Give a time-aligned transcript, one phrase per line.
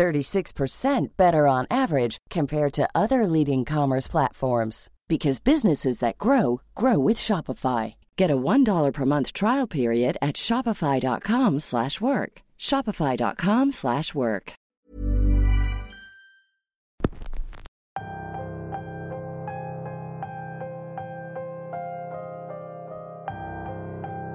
[0.00, 6.98] 36% better on average compared to other leading commerce platforms because businesses that grow grow
[6.98, 7.96] with Shopify.
[8.16, 12.32] Get a $1 per month trial period at shopify.com/work.
[12.58, 14.52] shopify.com/work.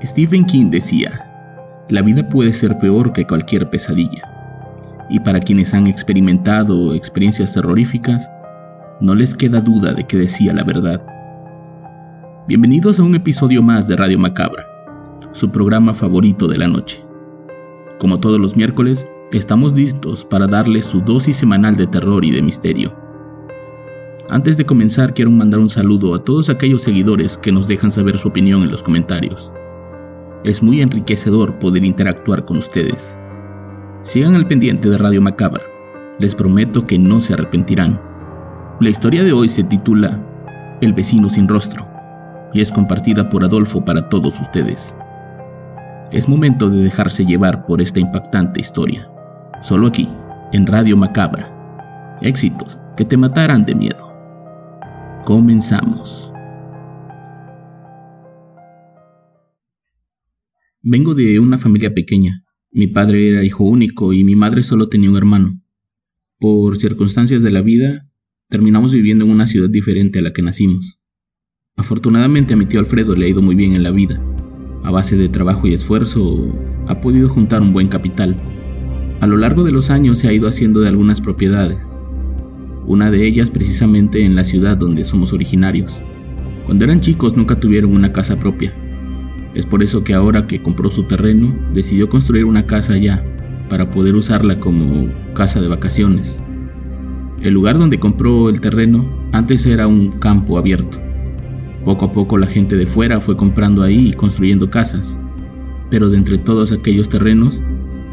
[0.03, 1.09] Stephen King decía,
[1.89, 4.34] la vida puede ser peor que cualquier pesadilla.
[5.09, 8.29] Y para quienes han experimentado experiencias terroríficas,
[9.01, 11.05] no les queda duda de que decía la verdad.
[12.47, 14.65] Bienvenidos a un episodio más de Radio Macabra,
[15.31, 17.03] su programa favorito de la noche.
[17.99, 22.41] Como todos los miércoles, estamos listos para darles su dosis semanal de terror y de
[22.41, 22.95] misterio.
[24.27, 28.17] Antes de comenzar, quiero mandar un saludo a todos aquellos seguidores que nos dejan saber
[28.17, 29.51] su opinión en los comentarios.
[30.43, 33.15] Es muy enriquecedor poder interactuar con ustedes.
[34.05, 35.63] Sigan al pendiente de Radio Macabra.
[36.19, 37.99] Les prometo que no se arrepentirán.
[38.79, 40.19] La historia de hoy se titula
[40.79, 41.87] El vecino sin rostro
[42.53, 44.95] y es compartida por Adolfo para todos ustedes.
[46.11, 49.09] Es momento de dejarse llevar por esta impactante historia.
[49.63, 50.07] Solo aquí,
[50.53, 52.15] en Radio Macabra.
[52.21, 54.13] Éxitos que te matarán de miedo.
[55.25, 56.31] Comenzamos.
[60.83, 62.44] Vengo de una familia pequeña.
[62.77, 65.61] Mi padre era hijo único y mi madre solo tenía un hermano.
[66.41, 68.09] Por circunstancias de la vida,
[68.49, 70.99] terminamos viviendo en una ciudad diferente a la que nacimos.
[71.77, 74.21] Afortunadamente a mi tío Alfredo le ha ido muy bien en la vida.
[74.83, 76.53] A base de trabajo y esfuerzo,
[76.87, 78.35] ha podido juntar un buen capital.
[79.21, 81.97] A lo largo de los años se ha ido haciendo de algunas propiedades.
[82.87, 86.03] Una de ellas precisamente en la ciudad donde somos originarios.
[86.65, 88.75] Cuando eran chicos nunca tuvieron una casa propia.
[89.55, 93.23] Es por eso que ahora que compró su terreno, decidió construir una casa allá,
[93.69, 96.39] para poder usarla como casa de vacaciones.
[97.41, 100.99] El lugar donde compró el terreno antes era un campo abierto.
[101.85, 105.17] Poco a poco la gente de fuera fue comprando ahí y construyendo casas.
[105.89, 107.61] Pero de entre todos aquellos terrenos,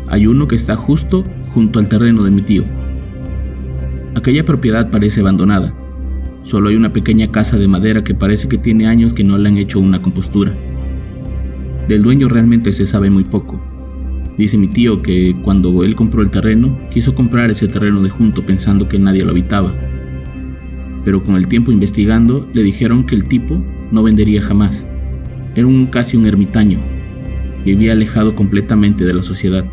[0.09, 2.65] hay uno que está justo junto al terreno de mi tío.
[4.15, 5.75] Aquella propiedad parece abandonada.
[6.43, 9.49] Solo hay una pequeña casa de madera que parece que tiene años que no le
[9.49, 10.55] han hecho una compostura.
[11.89, 13.61] Del dueño realmente se sabe muy poco.
[14.39, 18.47] Dice mi tío que cuando él compró el terreno, quiso comprar ese terreno de junto
[18.47, 19.75] pensando que nadie lo habitaba.
[21.05, 24.87] Pero con el tiempo investigando, le dijeron que el tipo no vendería jamás.
[25.55, 26.81] Era un casi un ermitaño.
[27.65, 29.67] Vivía alejado completamente de la sociedad.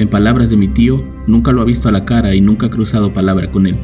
[0.00, 2.70] En palabras de mi tío, nunca lo ha visto a la cara y nunca ha
[2.70, 3.76] cruzado palabra con él.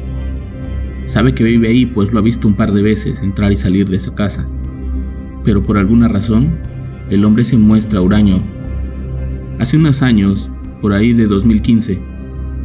[1.05, 3.87] Sabe que vive ahí pues lo ha visto un par de veces entrar y salir
[3.87, 4.47] de esa casa.
[5.43, 6.57] Pero por alguna razón,
[7.11, 8.41] el hombre se muestra huraño
[9.59, 10.49] Hace unos años,
[10.81, 12.01] por ahí de 2015,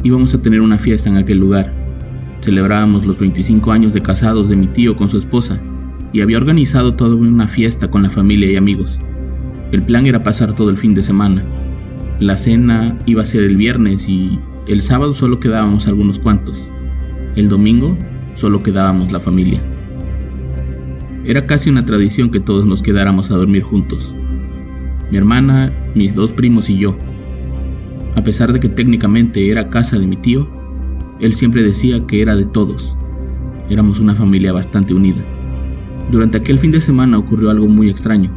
[0.03, 1.71] íbamos a tener una fiesta en aquel lugar.
[2.41, 5.61] Celebrábamos los 25 años de casados de mi tío con su esposa
[6.11, 8.99] y había organizado toda una fiesta con la familia y amigos.
[9.71, 11.45] El plan era pasar todo el fin de semana.
[12.19, 16.67] La cena iba a ser el viernes y el sábado solo quedábamos algunos cuantos.
[17.35, 17.95] El domingo
[18.33, 19.61] solo quedábamos la familia.
[21.25, 24.15] Era casi una tradición que todos nos quedáramos a dormir juntos
[25.09, 26.97] mi hermana, mis dos primos y yo.
[28.15, 30.47] A pesar de que técnicamente era casa de mi tío,
[31.19, 32.97] él siempre decía que era de todos.
[33.69, 35.23] Éramos una familia bastante unida.
[36.11, 38.31] Durante aquel fin de semana ocurrió algo muy extraño,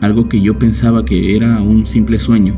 [0.00, 2.54] algo que yo pensaba que era un simple sueño,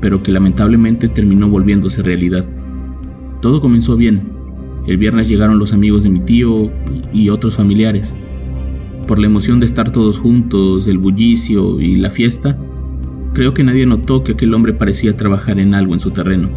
[0.00, 2.46] pero que lamentablemente terminó volviéndose realidad.
[3.40, 4.22] Todo comenzó bien.
[4.86, 6.70] El viernes llegaron los amigos de mi tío
[7.12, 8.14] y otros familiares
[9.06, 12.58] por la emoción de estar todos juntos, el bullicio y la fiesta,
[13.32, 16.48] creo que nadie notó que aquel hombre parecía trabajar en algo en su terreno.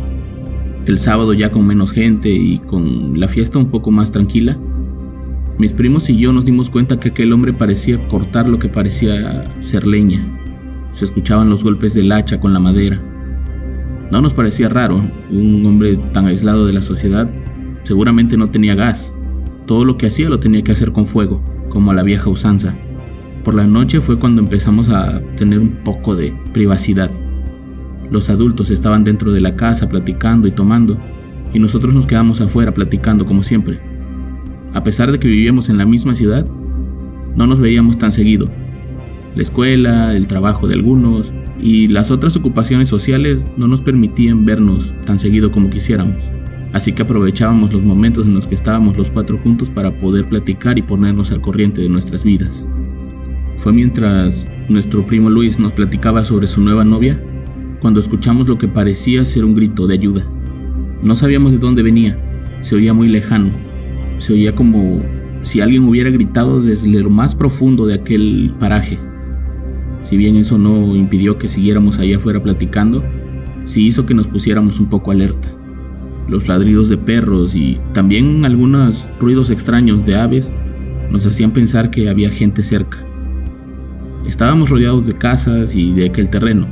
[0.85, 4.57] El sábado ya con menos gente y con la fiesta un poco más tranquila,
[5.57, 9.51] mis primos y yo nos dimos cuenta que aquel hombre parecía cortar lo que parecía
[9.61, 10.19] ser leña.
[10.91, 13.01] Se escuchaban los golpes del hacha con la madera.
[14.11, 17.29] No nos parecía raro, un hombre tan aislado de la sociedad
[17.83, 19.13] seguramente no tenía gas.
[19.65, 22.75] Todo lo que hacía lo tenía que hacer con fuego como a la vieja usanza.
[23.43, 27.09] Por la noche fue cuando empezamos a tener un poco de privacidad.
[28.11, 30.99] Los adultos estaban dentro de la casa platicando y tomando,
[31.51, 33.79] y nosotros nos quedamos afuera platicando como siempre.
[34.73, 36.45] A pesar de que vivíamos en la misma ciudad,
[37.35, 38.49] no nos veíamos tan seguido.
[39.35, 44.93] La escuela, el trabajo de algunos y las otras ocupaciones sociales no nos permitían vernos
[45.05, 46.23] tan seguido como quisiéramos.
[46.73, 50.77] Así que aprovechábamos los momentos en los que estábamos los cuatro juntos para poder platicar
[50.79, 52.65] y ponernos al corriente de nuestras vidas.
[53.57, 57.21] Fue mientras nuestro primo Luis nos platicaba sobre su nueva novia
[57.79, 60.27] cuando escuchamos lo que parecía ser un grito de ayuda.
[61.03, 62.17] No sabíamos de dónde venía,
[62.61, 63.51] se oía muy lejano,
[64.17, 65.03] se oía como
[65.43, 68.97] si alguien hubiera gritado desde lo más profundo de aquel paraje.
[70.01, 73.03] Si bien eso no impidió que siguiéramos allá afuera platicando,
[73.65, 75.49] sí hizo que nos pusiéramos un poco alerta.
[76.27, 80.53] Los ladridos de perros y también algunos ruidos extraños de aves
[81.11, 83.05] nos hacían pensar que había gente cerca.
[84.25, 86.67] Estábamos rodeados de casas y de aquel terreno,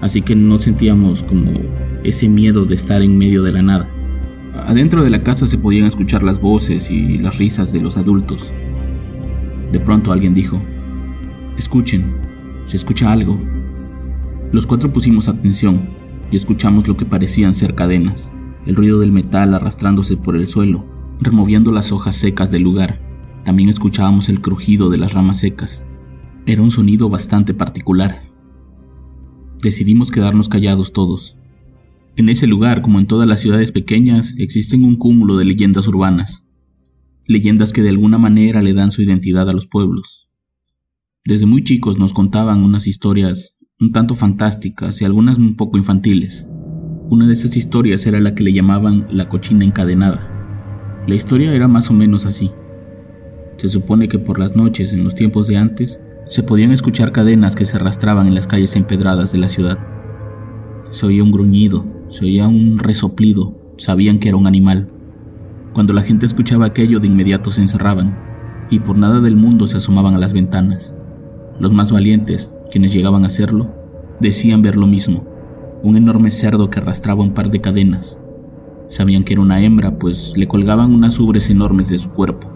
[0.00, 1.52] así que no sentíamos como
[2.04, 3.90] ese miedo de estar en medio de la nada.
[4.54, 8.52] Adentro de la casa se podían escuchar las voces y las risas de los adultos.
[9.72, 10.60] De pronto alguien dijo,
[11.56, 12.14] escuchen,
[12.66, 13.40] se escucha algo.
[14.52, 15.88] Los cuatro pusimos atención
[16.30, 18.30] y escuchamos lo que parecían ser cadenas,
[18.66, 20.86] el ruido del metal arrastrándose por el suelo,
[21.20, 23.00] removiendo las hojas secas del lugar.
[23.44, 25.84] También escuchábamos el crujido de las ramas secas.
[26.46, 28.22] Era un sonido bastante particular.
[29.62, 31.36] Decidimos quedarnos callados todos.
[32.16, 36.44] En ese lugar, como en todas las ciudades pequeñas, existen un cúmulo de leyendas urbanas,
[37.26, 40.28] leyendas que de alguna manera le dan su identidad a los pueblos.
[41.24, 46.46] Desde muy chicos nos contaban unas historias un tanto fantásticas y algunas un poco infantiles.
[47.10, 50.28] Una de esas historias era la que le llamaban la cochina encadenada.
[51.08, 52.52] La historia era más o menos así.
[53.56, 55.98] Se supone que por las noches, en los tiempos de antes,
[56.28, 59.80] se podían escuchar cadenas que se arrastraban en las calles empedradas de la ciudad.
[60.90, 64.88] Se oía un gruñido, se oía un resoplido, sabían que era un animal.
[65.72, 68.16] Cuando la gente escuchaba aquello de inmediato se encerraban,
[68.70, 70.94] y por nada del mundo se asomaban a las ventanas.
[71.58, 73.74] Los más valientes, quienes llegaban a hacerlo,
[74.20, 75.26] decían ver lo mismo,
[75.82, 78.18] un enorme cerdo que arrastraba un par de cadenas.
[78.88, 82.50] Sabían que era una hembra, pues le colgaban unas ubres enormes de su cuerpo.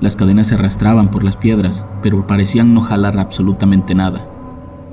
[0.00, 4.28] Las cadenas se arrastraban por las piedras, pero parecían no jalar absolutamente nada.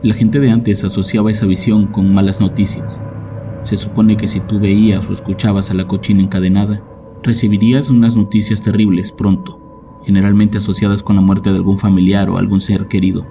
[0.03, 3.01] La gente de antes asociaba esa visión con malas noticias.
[3.63, 6.83] Se supone que si tú veías o escuchabas a la cochina encadenada,
[7.23, 12.61] recibirías unas noticias terribles pronto, generalmente asociadas con la muerte de algún familiar o algún
[12.61, 13.25] ser querido.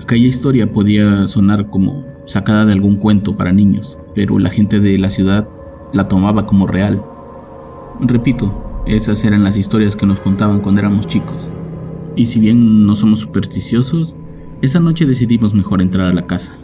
[0.00, 4.98] Aquella historia podía sonar como sacada de algún cuento para niños, pero la gente de
[4.98, 5.48] la ciudad
[5.94, 7.02] la tomaba como real.
[8.00, 11.48] Repito, esas eran las historias que nos contaban cuando éramos chicos.
[12.16, 14.14] Y si bien no somos supersticiosos,
[14.60, 16.54] esa noche decidimos mejor entrar a la casa.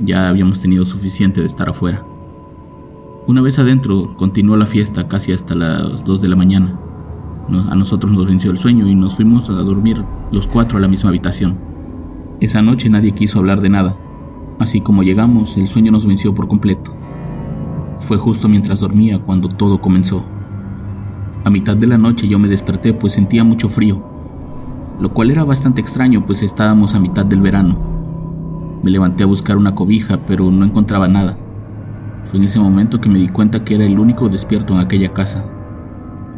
[0.00, 2.04] Ya habíamos tenido suficiente de estar afuera.
[3.28, 6.80] Una vez adentro, continuó la fiesta casi hasta las 2 de la mañana.
[7.70, 10.02] A nosotros nos venció el sueño y nos fuimos a dormir
[10.32, 11.56] los cuatro a la misma habitación.
[12.40, 13.96] Esa noche nadie quiso hablar de nada.
[14.58, 16.94] Así como llegamos, el sueño nos venció por completo.
[18.00, 20.24] Fue justo mientras dormía cuando todo comenzó.
[21.44, 24.02] A mitad de la noche yo me desperté pues sentía mucho frío,
[25.00, 27.76] lo cual era bastante extraño pues estábamos a mitad del verano.
[28.82, 31.38] Me levanté a buscar una cobija pero no encontraba nada.
[32.24, 35.12] Fue en ese momento que me di cuenta que era el único despierto en aquella
[35.12, 35.44] casa.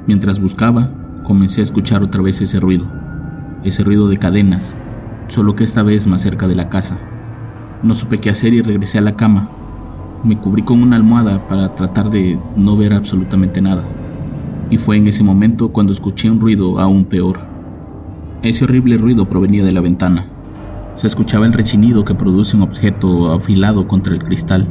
[0.07, 0.91] Mientras buscaba,
[1.25, 2.91] comencé a escuchar otra vez ese ruido,
[3.63, 4.77] ese ruido de cadenas,
[5.29, 6.99] solo que esta vez más cerca de la casa.
[7.85, 9.49] No supe qué hacer y regresé a la cama.
[10.25, 13.85] Me cubrí con una almohada para tratar de no ver absolutamente nada
[14.71, 17.39] y fue en ese momento cuando escuché un ruido aún peor.
[18.43, 20.27] Ese horrible ruido provenía de la ventana.
[20.97, 24.67] Se escuchaba el rechinido que produce un objeto afilado contra el cristal.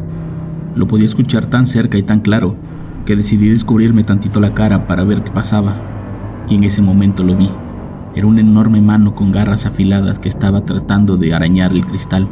[0.76, 2.56] Lo podía escuchar tan cerca y tan claro
[3.06, 5.86] que decidí descubrirme tantito la cara para ver qué pasaba.
[6.50, 7.50] Y en ese momento lo vi.
[8.16, 12.28] Era una enorme mano con garras afiladas que estaba tratando de arañar el cristal.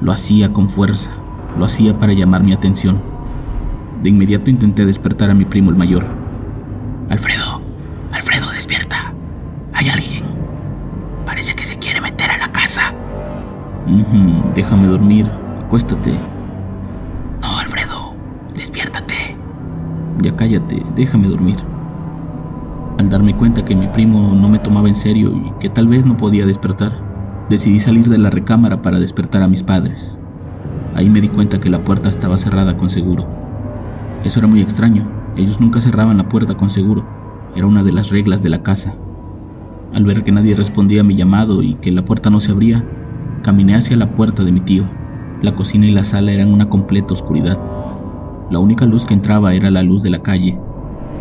[0.00, 1.10] Lo hacía con fuerza,
[1.58, 3.00] lo hacía para llamar mi atención.
[4.02, 6.06] De inmediato intenté despertar a mi primo el mayor,
[7.08, 7.62] Alfredo,
[8.12, 9.14] Alfredo, despierta.
[9.72, 10.24] Hay alguien.
[11.24, 12.92] Parece que se quiere meter a la casa.
[14.54, 15.30] déjame dormir.
[15.64, 16.18] Acuéstate.
[17.42, 18.14] No, Alfredo,
[18.54, 19.36] despiértate.
[20.20, 21.56] Ya cállate, déjame dormir.
[22.98, 26.04] Al darme cuenta que mi primo no me tomaba en serio y que tal vez
[26.04, 26.92] no podía despertar,
[27.48, 30.18] decidí salir de la recámara para despertar a mis padres.
[30.94, 33.26] Ahí me di cuenta que la puerta estaba cerrada con seguro.
[34.24, 37.06] Eso era muy extraño, ellos nunca cerraban la puerta con seguro,
[37.54, 38.96] era una de las reglas de la casa.
[39.92, 42.84] Al ver que nadie respondía a mi llamado y que la puerta no se abría,
[43.42, 44.90] caminé hacia la puerta de mi tío.
[45.42, 47.62] La cocina y la sala eran una completa oscuridad.
[48.50, 50.58] La única luz que entraba era la luz de la calle.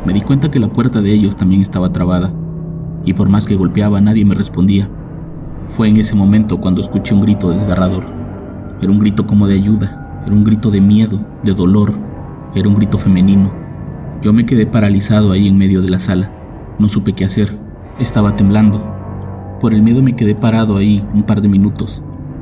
[0.06, 2.34] Me di cuenta que la puerta de ellos también estaba trabada.
[3.08, 4.90] y por más que golpeaba nadie me respondía.
[5.68, 8.06] Fue en ese momento cuando escuché un grito desgarrador.
[8.82, 11.94] Era un grito como de ayuda, era un grito de miedo, de dolor,
[12.54, 13.52] era un grito femenino.
[14.22, 16.32] Yo me quedé paralizado ahí en medio de la sala.
[16.80, 17.58] No supe qué hacer.
[18.00, 18.84] Estaba temblando.
[19.60, 22.02] Por el miedo me quedé parado ahí un par de minutos,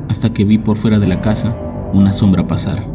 [0.09, 1.55] hasta que vi por fuera de la casa
[1.93, 2.85] una sombra pasar.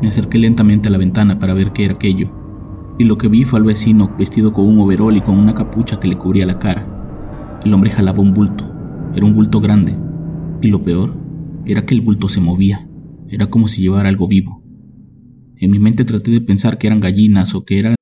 [0.00, 2.28] Me acerqué lentamente a la ventana para ver qué era aquello,
[2.98, 6.00] y lo que vi fue al vecino vestido con un overol y con una capucha
[6.00, 6.86] que le cubría la cara.
[7.64, 8.71] El hombre jalaba un bulto,
[9.14, 9.96] era un bulto grande,
[10.60, 11.14] y lo peor
[11.66, 12.88] era que el bulto se movía,
[13.28, 14.62] era como si llevara algo vivo.
[15.56, 17.94] En mi mente traté de pensar que eran gallinas o que eran...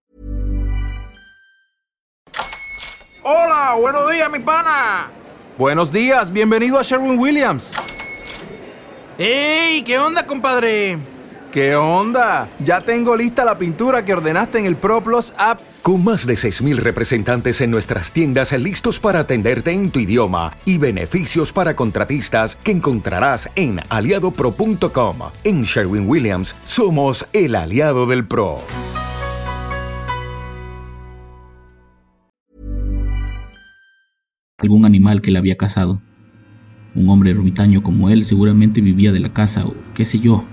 [3.22, 5.10] Hola, buenos días, mi pana.
[5.58, 7.72] Buenos días, bienvenido a Sherwin Williams.
[9.18, 9.82] ¡Ey!
[9.82, 10.96] ¿Qué onda, compadre?
[11.52, 12.48] ¿Qué onda?
[12.64, 15.60] Ya tengo lista la pintura que ordenaste en el ProPlus app.
[15.82, 20.78] Con más de 6.000 representantes en nuestras tiendas listos para atenderte en tu idioma y
[20.78, 25.16] beneficios para contratistas que encontrarás en aliadopro.com.
[25.42, 28.58] En Sherwin Williams somos el aliado del PRO.
[34.58, 36.00] algún animal que le había cazado.
[36.94, 40.44] Un hombre ermitaño como él seguramente vivía de la casa o qué sé yo.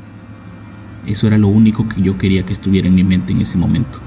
[1.08, 4.00] Eso era lo único que yo quería que estuviera en mi mente en ese momento.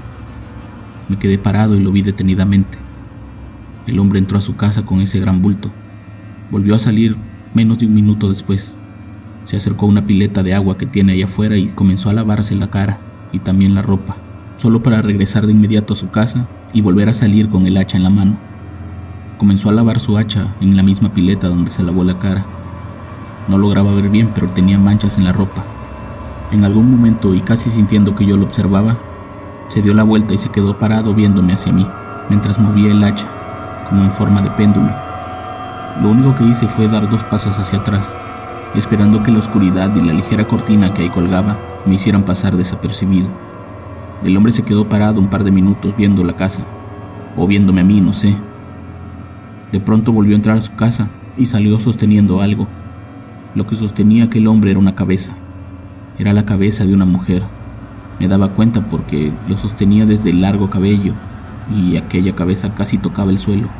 [1.07, 2.77] Me quedé parado y lo vi detenidamente.
[3.87, 5.73] El hombre entró a su casa con ese gran bulto.
[6.51, 7.17] Volvió a salir
[7.55, 8.77] menos de un minuto después.
[9.45, 12.55] Se acercó a una pileta de agua que tiene allá afuera y comenzó a lavarse
[12.55, 14.19] la cara y también la ropa,
[14.57, 17.97] solo para regresar de inmediato a su casa y volver a salir con el hacha
[17.97, 18.37] en la mano.
[19.37, 22.45] Comenzó a lavar su hacha en la misma pileta donde se lavó la cara.
[23.47, 25.80] No lograba ver bien, pero tenía manchas en la ropa.
[26.51, 28.97] En algún momento, y casi sintiendo que yo lo observaba,
[29.69, 31.87] se dio la vuelta y se quedó parado viéndome hacia mí,
[32.27, 33.25] mientras movía el hacha,
[33.87, 34.89] como en forma de péndulo.
[36.01, 38.05] Lo único que hice fue dar dos pasos hacia atrás,
[38.75, 43.29] esperando que la oscuridad y la ligera cortina que ahí colgaba me hicieran pasar desapercibido.
[44.21, 46.65] El hombre se quedó parado un par de minutos viendo la casa,
[47.37, 48.35] o viéndome a mí, no sé.
[49.71, 52.67] De pronto volvió a entrar a su casa y salió sosteniendo algo.
[53.55, 55.37] Lo que sostenía aquel hombre era una cabeza.
[56.21, 57.41] Era la cabeza de una mujer.
[58.19, 61.15] Me daba cuenta porque lo sostenía desde el largo cabello
[61.65, 63.71] y aquella cabeza casi tocaba el suelo.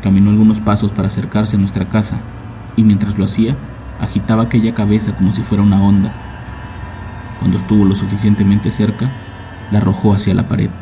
[0.00, 2.24] Caminó algunos pasos para acercarse a nuestra casa
[2.74, 3.56] y mientras lo hacía,
[3.98, 6.16] agitaba aquella cabeza como si fuera una onda.
[7.36, 9.12] Cuando estuvo lo suficientemente cerca,
[9.70, 10.72] la arrojó hacia la pared.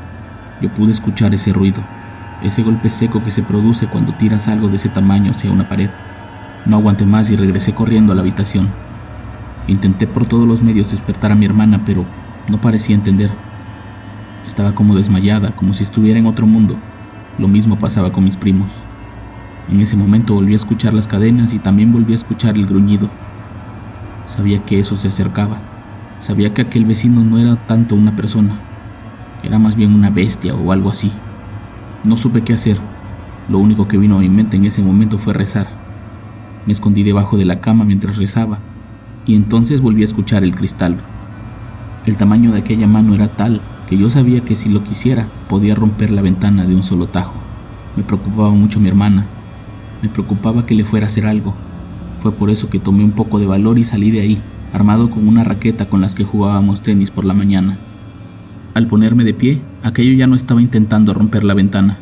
[0.58, 1.84] Yo pude escuchar ese ruido
[2.40, 5.90] ese golpe seco que se produce cuando tiras algo de ese tamaño hacia una pared.
[6.64, 8.91] No aguanté más y regresé corriendo a la habitación.
[9.66, 12.04] Intenté por todos los medios despertar a mi hermana, pero
[12.48, 13.30] no parecía entender.
[14.44, 16.76] Estaba como desmayada, como si estuviera en otro mundo.
[17.38, 18.72] Lo mismo pasaba con mis primos.
[19.68, 23.08] En ese momento volví a escuchar las cadenas y también volví a escuchar el gruñido.
[24.26, 25.62] Sabía que eso se acercaba.
[26.18, 28.64] Sabía que aquel vecino no era tanto una persona.
[29.42, 31.12] Era más bien una bestia o algo así.
[32.04, 32.78] No supe qué hacer.
[33.48, 35.68] Lo único que vino a mi mente en ese momento fue rezar.
[36.64, 38.71] Me escondí debajo de la cama mientras rezaba,
[39.26, 40.98] y entonces volví a escuchar el cristal.
[42.04, 45.74] El tamaño de aquella mano era tal que yo sabía que si lo quisiera podía
[45.74, 47.34] romper la ventana de un solo tajo.
[47.96, 49.26] Me preocupaba mucho mi hermana.
[50.00, 51.54] Me preocupaba que le fuera a hacer algo.
[52.20, 55.28] Fue por eso que tomé un poco de valor y salí de ahí, armado con
[55.28, 57.78] una raqueta con las que jugábamos tenis por la mañana.
[58.74, 61.98] Al ponerme de pie, aquello ya no estaba intentando romper la ventana.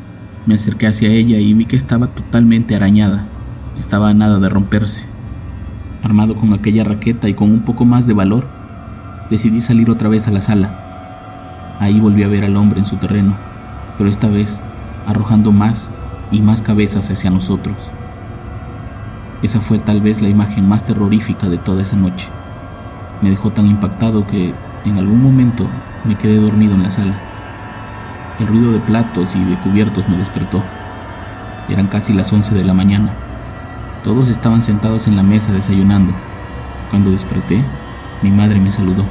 [0.47, 3.27] Me acerqué hacia ella y vi que estaba totalmente arañada.
[3.77, 5.10] Estaba a nada de romperse.
[6.03, 8.47] Armado con aquella raqueta y con un poco más de valor,
[9.29, 10.71] decidí salir otra vez a la sala.
[11.79, 13.37] Ahí volví a ver al hombre en su terreno,
[13.99, 14.59] pero esta vez
[15.07, 15.89] arrojando más
[16.31, 17.77] y más cabezas hacia nosotros.
[19.43, 22.29] Esa fue tal vez la imagen más terrorífica de toda esa noche.
[23.21, 24.55] Me dejó tan impactado que
[24.85, 25.71] en algún momento
[26.03, 27.25] me quedé dormido en la sala.
[28.39, 30.65] El ruido de platos y de cubiertos me despertó.
[31.69, 33.20] Eran casi las 11 de la mañana.
[34.03, 36.15] Todos estaban sentados en la mesa desayunando.
[36.89, 37.63] Cuando desperté,
[38.23, 39.05] mi madre me saludó.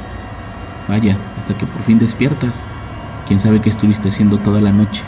[0.88, 2.66] Vaya, hasta que por fin despiertas.
[3.24, 5.04] ¿Quién sabe qué estuviste haciendo toda la noche?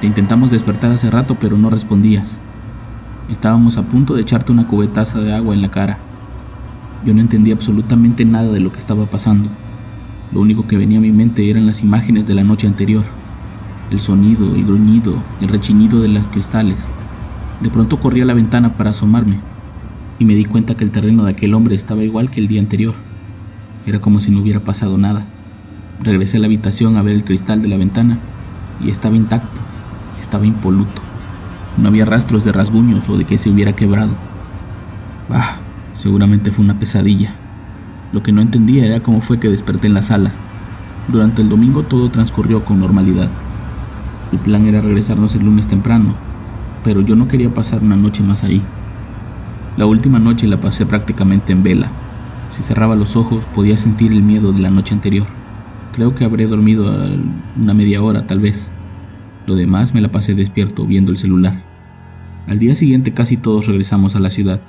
[0.00, 2.40] Te intentamos despertar hace rato, pero no respondías.
[3.28, 5.98] Estábamos a punto de echarte una cubetaza de agua en la cara.
[7.04, 9.50] Yo no entendía absolutamente nada de lo que estaba pasando.
[10.30, 13.04] Lo único que venía a mi mente eran las imágenes de la noche anterior.
[13.90, 16.94] El sonido, el gruñido, el rechinido de los cristales.
[17.60, 19.42] De pronto corrí a la ventana para asomarme
[20.18, 22.60] y me di cuenta que el terreno de aquel hombre estaba igual que el día
[22.60, 22.94] anterior.
[23.84, 25.26] Era como si no hubiera pasado nada.
[25.98, 28.18] Regresé a la habitación a ver el cristal de la ventana
[28.78, 29.60] y estaba intacto,
[30.18, 31.02] estaba impoluto.
[31.76, 34.16] No había rastros de rasguños o de que se hubiera quebrado.
[35.28, 35.60] Ah,
[35.94, 37.36] seguramente fue una pesadilla.
[38.10, 40.32] Lo que no entendía era cómo fue que desperté en la sala.
[41.06, 43.30] Durante el domingo todo transcurrió con normalidad.
[44.32, 46.29] El plan era regresarnos el lunes temprano,
[46.82, 48.66] pero yo no quería pasar una noche más ahí.
[49.76, 51.92] La última noche la pasé prácticamente en vela.
[52.50, 55.28] Si cerraba los ojos podía sentir el miedo de la noche anterior.
[55.92, 56.92] Creo que habré dormido
[57.54, 58.70] una media hora tal vez.
[59.46, 61.64] Lo demás me la pasé despierto viendo el celular.
[62.46, 64.62] Al día siguiente casi todos regresamos a la ciudad.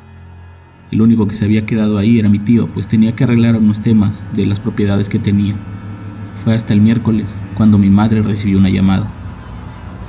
[0.91, 3.81] El único que se había quedado ahí era mi tío, pues tenía que arreglar unos
[3.81, 5.61] temas de las propiedades que tenía.
[6.33, 9.20] Fue hasta el miércoles cuando mi madre recibió una llamada.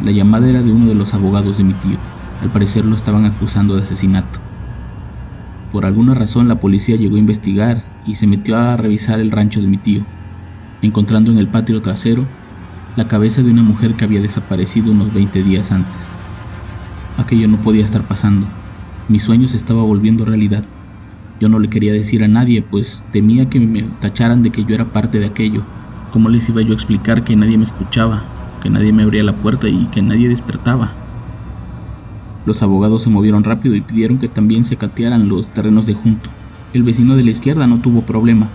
[0.02, 2.00] La llamada era de uno de los abogados de mi tío.
[2.40, 4.40] Al parecer lo estaban acusando de asesinato.
[5.70, 9.60] Por alguna razón la policía llegó a investigar y se metió a revisar el rancho
[9.60, 10.08] de mi tío,
[10.80, 12.34] encontrando en el patio trasero
[12.96, 16.18] la cabeza de una mujer que había desaparecido unos 20 días antes.
[17.16, 18.56] Aquello no podía estar pasando.
[19.06, 20.68] Mis sueños se estaba volviendo realidad.
[21.38, 24.74] Yo no le quería decir a nadie, pues temía que me tacharan de que yo
[24.74, 25.68] era parte de aquello.
[26.08, 28.31] ¿Cómo les iba yo a explicar que nadie me escuchaba,
[28.62, 30.92] que nadie me abría la puerta y que nadie despertaba?
[32.46, 36.30] Los abogados se movieron rápido y pidieron que también se catearan los terrenos de junto.
[36.72, 38.48] El vecino de la izquierda no tuvo problema,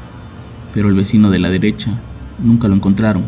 [0.74, 2.00] pero el vecino de la derecha
[2.44, 3.26] nunca lo encontraron.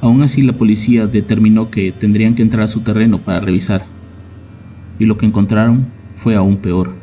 [0.00, 3.86] Aún así la policía determinó que tendrían que entrar a su terreno para revisar.
[4.98, 6.94] Y lo que encontraron fue aún peor.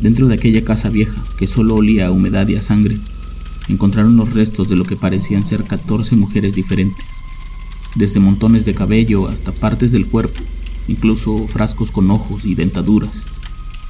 [0.00, 2.96] Dentro de aquella casa vieja, que solo olía a humedad y a sangre,
[3.68, 7.04] encontraron los restos de lo que parecían ser 14 mujeres diferentes,
[7.94, 10.42] desde montones de cabello hasta partes del cuerpo
[10.88, 13.22] incluso frascos con ojos y dentaduras.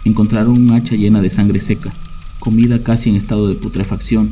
[0.04, 1.92] Encontraron un hacha llena de sangre seca,
[2.38, 4.30] comida casi en estado de putrefacción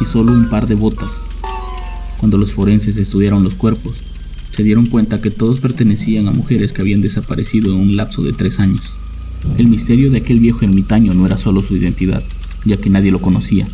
[0.00, 1.10] y solo un par de botas.
[2.18, 3.96] Cuando los forenses estudiaron los cuerpos,
[4.54, 8.32] se dieron cuenta que todos pertenecían a mujeres que habían desaparecido en un lapso de
[8.32, 8.82] tres años.
[9.56, 12.22] El misterio de aquel viejo ermitaño no era solo su identidad,
[12.64, 13.66] ya que nadie lo conocía,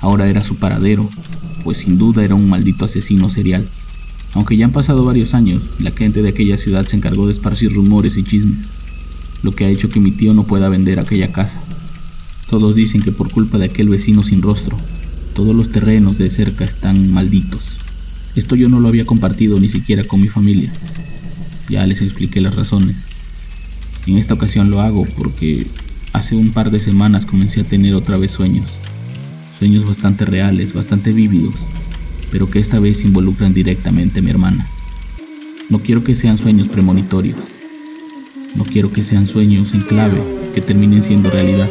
[0.00, 1.08] ahora era su paradero,
[1.64, 3.66] pues sin duda era un maldito asesino serial.
[4.36, 7.72] Aunque ya han pasado varios años, la gente de aquella ciudad se encargó de esparcir
[7.72, 8.58] rumores y chismes,
[9.42, 11.58] lo que ha hecho que mi tío no pueda vender aquella casa.
[12.50, 14.78] Todos dicen que por culpa de aquel vecino sin rostro,
[15.34, 17.78] todos los terrenos de cerca están malditos.
[18.34, 20.70] Esto yo no lo había compartido ni siquiera con mi familia.
[21.70, 22.94] Ya les expliqué las razones.
[24.06, 25.66] En esta ocasión lo hago porque
[26.12, 28.66] hace un par de semanas comencé a tener otra vez sueños.
[29.58, 31.54] Sueños bastante reales, bastante vívidos
[32.36, 34.68] pero que esta vez involucran directamente a mi hermana.
[35.70, 37.38] No quiero que sean sueños premonitorios.
[38.56, 40.20] No quiero que sean sueños en clave
[40.54, 41.70] que terminen siendo realidad.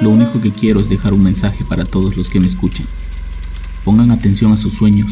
[0.00, 2.86] Lo único que quiero es dejar un mensaje para todos los que me escuchan.
[3.84, 5.08] Pongan atención a sus sueños.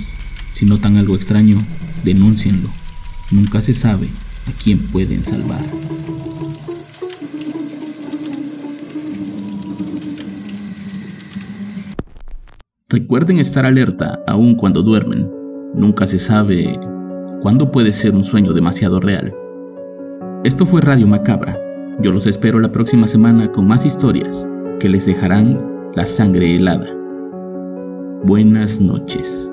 [0.54, 1.64] Si notan algo extraño,
[2.02, 2.68] denúncienlo.
[3.30, 4.08] Nunca se sabe
[4.48, 5.64] a quién pueden salvar.
[12.96, 15.30] Recuerden estar alerta aun cuando duermen.
[15.74, 16.80] Nunca se sabe
[17.42, 19.34] cuándo puede ser un sueño demasiado real.
[20.44, 21.60] Esto fue Radio Macabra.
[22.00, 24.48] Yo los espero la próxima semana con más historias
[24.80, 25.62] que les dejarán
[25.94, 26.86] la sangre helada.
[28.24, 29.52] Buenas noches.